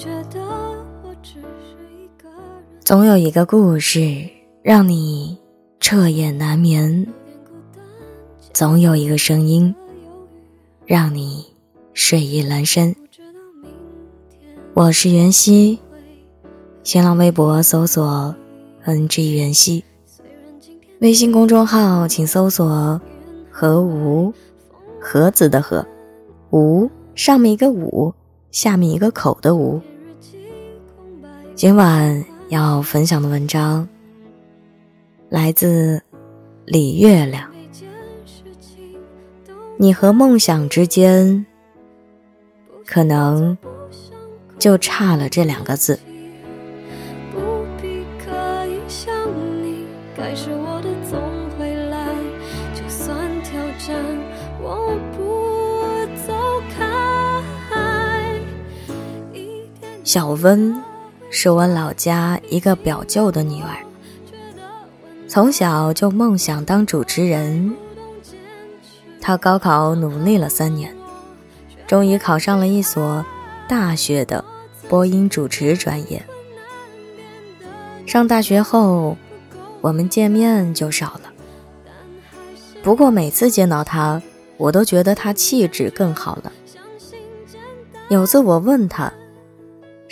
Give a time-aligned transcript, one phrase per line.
[0.00, 0.40] 觉得
[1.04, 2.26] 我只是一个
[2.82, 4.26] 总有一个故事
[4.62, 5.38] 让你
[5.78, 7.06] 彻夜难眠，
[8.54, 9.74] 总有一个声音
[10.86, 11.44] 让你
[11.92, 12.96] 睡意阑珊。
[14.72, 15.78] 我是袁熙，
[16.82, 18.34] 新浪微博搜索
[18.86, 19.84] “ng 袁熙”，
[21.00, 22.98] 微信公众号请搜索
[23.52, 24.32] “和无
[24.98, 25.86] 盒子的盒
[26.52, 28.14] 无”，上面一个五，
[28.50, 29.78] 下面一个口的无。
[31.60, 32.24] 今晚。
[32.48, 33.86] 要分享的文章
[35.28, 36.02] 来自
[36.64, 37.52] 李月亮。
[39.76, 41.44] 你和梦想之间，
[42.86, 43.58] 可能
[44.58, 46.00] 就差了这两个字。
[60.02, 60.89] 小温。
[61.30, 63.76] 是我老家一个表舅的女儿，
[65.28, 67.72] 从小就梦想当主持人。
[69.20, 70.94] 她高考努力了三年，
[71.86, 73.24] 终于考上了一所
[73.68, 74.44] 大学的
[74.88, 76.20] 播音主持专业。
[78.06, 79.16] 上大学后，
[79.80, 81.32] 我们见面就少了。
[82.82, 84.20] 不过每次见到她，
[84.56, 86.52] 我都觉得她气质更好了。
[88.08, 89.12] 有次我问她，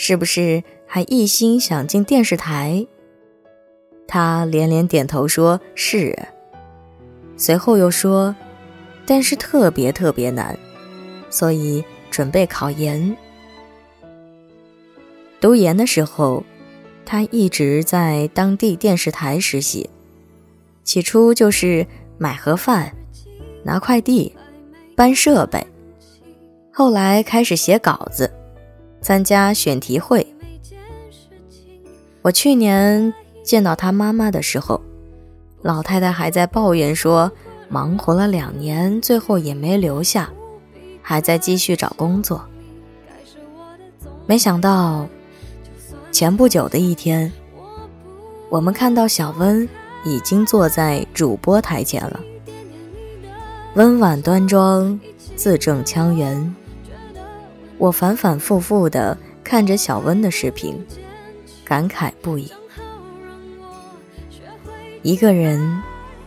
[0.00, 0.62] 是不是？
[0.86, 2.86] 还一心想进电视台，
[4.06, 6.16] 他连连点头说是。
[7.36, 8.34] 随后又说，
[9.04, 10.58] 但是特别特别难，
[11.28, 13.14] 所以准备考研。
[15.40, 16.42] 读研的时候，
[17.04, 19.90] 他一直在当地电视台实习，
[20.84, 22.90] 起初就是买盒饭、
[23.62, 24.34] 拿快递、
[24.96, 25.66] 搬设备，
[26.72, 28.32] 后来开始写稿子，
[29.00, 30.26] 参加选题会。
[32.22, 34.80] 我去年见到他妈妈的时候，
[35.62, 37.30] 老太太还在抱怨说，
[37.68, 40.30] 忙活了两年，最后也没留下，
[41.00, 42.44] 还在继续找工作。
[44.26, 45.08] 没想到，
[46.12, 47.32] 前不久的一天，
[48.50, 49.66] 我们看到小温
[50.04, 52.20] 已经坐在主播台前了，
[53.74, 55.00] 温婉端庄，
[55.34, 56.54] 字正腔圆。
[57.78, 60.78] 我反反复复地看着小温的视频。
[61.64, 62.50] 感慨不已。
[65.02, 65.82] 一个人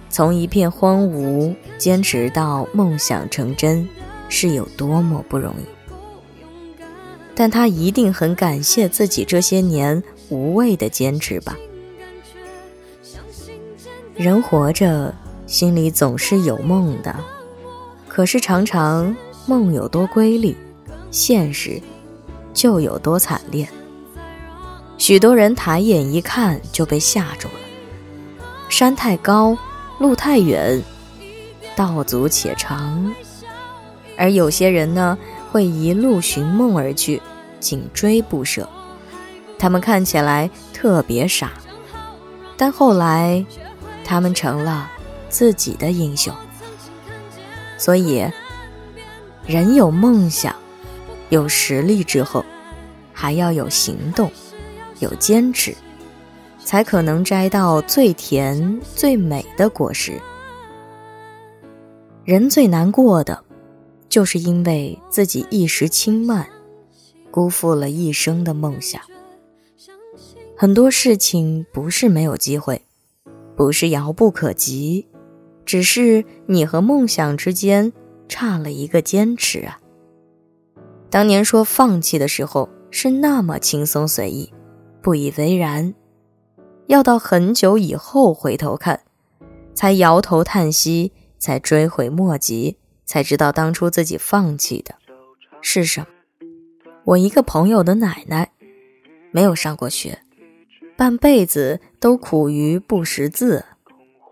[0.08, 3.90] 从一片荒芜坚持到梦想成真，
[4.30, 5.66] 是有多么不容易。
[7.34, 11.58] 但他一定很感谢自己这些年无畏的坚持吧。
[14.16, 15.12] 人活着，
[15.48, 17.16] 心里总是有梦的，
[18.08, 19.16] 可是常常
[19.48, 20.56] 梦有多瑰丽，
[21.12, 21.80] 现实
[22.54, 23.68] 就有多惨烈。
[24.98, 27.54] 许多人抬眼一看就被吓住了，
[28.70, 29.58] 山太高，
[30.00, 30.82] 路太远，
[31.76, 33.14] 道阻且长。
[34.16, 35.18] 而有些人呢，
[35.52, 37.22] 会一路寻梦而去，
[37.60, 38.70] 紧追不舍。
[39.58, 41.52] 他们看起来特别傻，
[42.56, 43.44] 但后来，
[44.06, 44.90] 他们成了
[45.30, 46.32] 自己的英雄。
[47.78, 48.24] 所以，
[49.48, 50.56] 人有梦想，
[51.32, 52.46] 有实力之后，
[53.12, 54.32] 还要有行动。
[55.00, 55.76] 有坚持，
[56.64, 60.22] 才可能摘到最甜最美的果实。
[62.24, 63.44] 人最难过的，
[64.08, 66.48] 就是因为自己一时轻慢，
[67.32, 69.02] 辜负了一生的梦想。
[70.56, 72.80] 很多事情不是没有机会，
[73.58, 75.08] 不是遥不可及，
[75.66, 77.92] 只是你和梦想之间
[78.30, 79.81] 差了一个坚持啊。
[81.12, 84.52] 当年说放弃的时候，是那么轻松随意。
[85.02, 85.94] 不以为然，
[86.88, 89.02] 要到很久以后回头看，
[89.74, 94.96] 才摇头叹息，才追悔莫及，才知道当初自己放弃的
[95.60, 96.08] 是什么。
[97.04, 98.52] 我一个朋友的奶奶，
[99.32, 100.20] 没有上过学，
[100.96, 103.66] 半辈子都苦于不识字，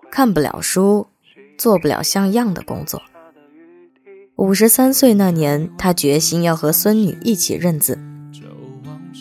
[0.09, 1.07] 看不了书，
[1.57, 3.01] 做不了像样的工作。
[4.39, 7.99] 五十三岁那年，他决心要和孙女一起认字。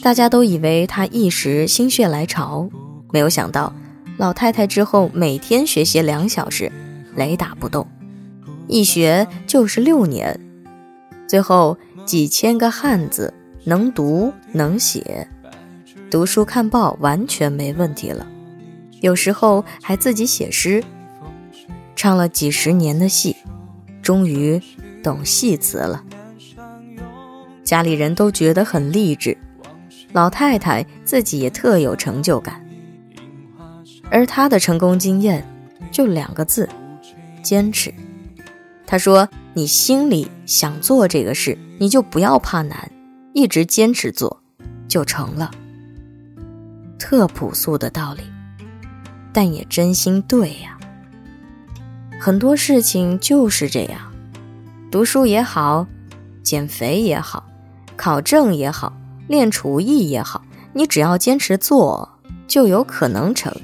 [0.00, 2.70] 大家都以为他一时心血来潮，
[3.12, 3.74] 没有想到
[4.16, 6.70] 老太太之后每天学习两小时，
[7.16, 7.84] 雷打不动，
[8.68, 10.38] 一学就是六年，
[11.26, 13.34] 最后几千个汉字
[13.64, 15.26] 能读能写，
[16.08, 18.24] 读书看报完全没问题了，
[19.00, 20.80] 有时候还自己写诗，
[21.96, 23.34] 唱了几十年的戏，
[24.00, 24.62] 终于
[25.02, 26.04] 懂戏词了，
[27.64, 29.36] 家里人都觉得很励志。
[30.12, 32.64] 老太太自己也特有成就感，
[34.10, 35.46] 而她的成功经验
[35.92, 36.68] 就两个字：
[37.42, 37.92] 坚持。
[38.86, 42.90] 她说：“你心里想做这个事，你就不要怕难，
[43.34, 44.42] 一直坚持做，
[44.88, 45.50] 就成了。”
[46.98, 48.22] 特朴素的道理，
[49.30, 50.78] 但也真心对呀。
[52.18, 54.07] 很多事情就是这样，
[54.90, 55.86] 读书也好，
[56.42, 57.46] 减肥也好，
[57.94, 58.92] 考证也好。
[59.28, 60.42] 练厨艺也好，
[60.72, 62.08] 你只要坚持做，
[62.46, 63.54] 就有可能成。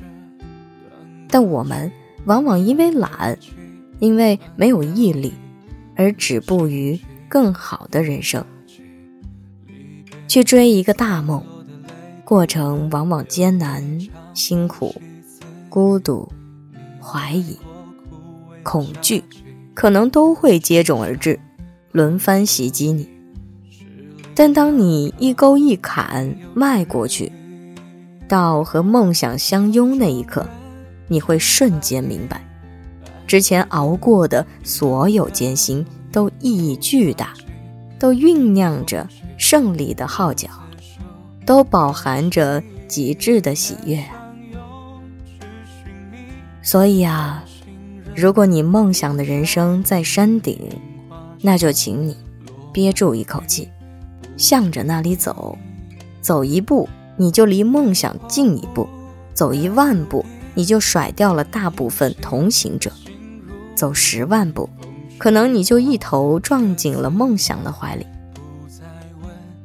[1.30, 1.90] 但我们
[2.26, 3.38] 往往因为懒，
[4.00, 5.32] 因为没有毅力，
[5.96, 8.44] 而止步于更好的人生。
[10.28, 11.42] 去追一个大梦，
[12.22, 13.98] 过程往往艰难、
[14.34, 14.94] 辛苦、
[15.70, 16.30] 孤独、
[17.00, 17.56] 怀疑、
[18.62, 19.24] 恐惧，
[19.84, 21.38] 可能都会接踵而至，
[21.92, 23.06] 轮番袭击你。
[24.34, 27.30] 但当你一勾一砍迈过去，
[28.26, 30.48] 到和梦想相拥那一刻，
[31.06, 32.42] 你会瞬间明白，
[33.26, 37.34] 之前熬过的所有艰辛都意义巨大，
[37.98, 40.48] 都酝酿着胜利的号角，
[41.44, 44.02] 都饱含着极致的喜悦。
[46.62, 47.43] 所以啊，
[48.16, 50.58] 如果你梦想的人生在山顶，
[51.40, 52.16] 那就请你
[52.72, 53.68] 憋住一口气。
[54.36, 55.58] 向着那里走，
[56.20, 58.88] 走一步你就离梦想近一步，
[59.32, 60.24] 走一万步
[60.54, 62.90] 你就甩掉了大部分同行者，
[63.74, 64.68] 走十万步，
[65.18, 68.06] 可能你就一头撞进了梦想的怀里。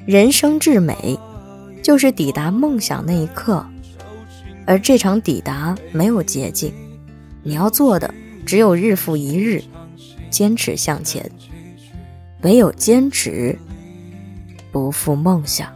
[0.05, 1.17] 人生至美，
[1.83, 3.63] 就是抵达梦想那一刻，
[4.65, 6.73] 而这场抵达没有捷径，
[7.43, 8.11] 你要做的
[8.49, 9.63] 只有日复一日，
[10.31, 11.29] 坚持向前，
[12.41, 13.55] 唯有坚持。
[14.71, 15.71] 不负梦想。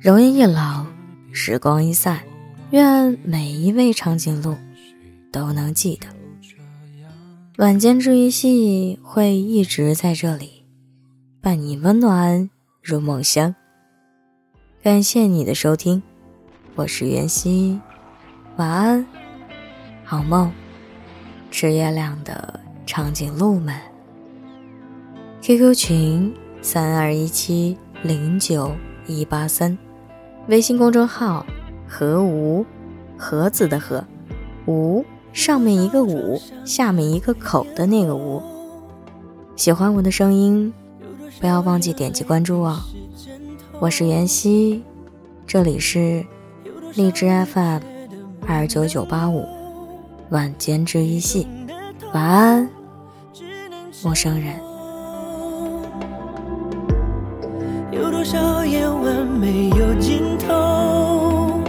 [0.00, 0.86] 容颜一老，
[1.30, 2.20] 时光一散，
[2.70, 4.56] 愿每一位长颈鹿
[5.30, 6.06] 都能记得，
[7.58, 10.61] 晚间治愈系会一直在这里，
[11.42, 12.48] 伴你温暖
[12.80, 13.52] 入梦乡。
[14.80, 16.00] 感谢你的收听，
[16.76, 17.80] 我是袁熙。
[18.58, 19.04] 晚安，
[20.04, 20.52] 好梦，
[21.50, 23.74] 吃月亮的长颈鹿们。
[25.40, 28.70] QQ 群三二一七零九
[29.08, 29.76] 一八三，
[30.46, 31.44] 微信公众号
[31.88, 32.64] 何无
[33.18, 34.04] 盒子的盒，
[34.66, 38.40] 无上面一个五，下面一个口的那个无。
[39.56, 40.72] 喜欢我的声音，
[41.42, 42.78] 不要忘记点击关注哦。
[43.80, 44.84] 我是妍希，
[45.44, 46.24] 这里是
[46.94, 47.80] 荔枝 FM。
[48.46, 49.44] 二九九八五，
[50.30, 51.48] 晚间治愈系，
[52.14, 52.70] 晚安，
[54.04, 54.54] 陌生人。
[57.90, 61.60] 有多少夜晚没有尽头？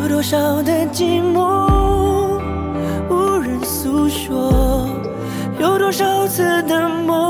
[0.00, 2.38] 有多少的寂寞
[3.10, 4.86] 无人诉说？
[5.58, 7.23] 有多少次的梦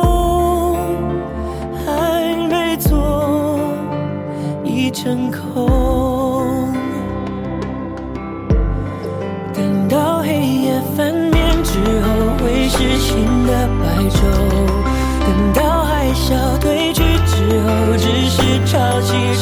[4.95, 6.73] 成空。
[9.53, 12.09] 等到黑夜翻面之后
[12.39, 14.21] 会是新的白昼。
[15.27, 19.34] 等到海啸退去之后只是潮起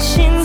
[0.00, 0.39] 心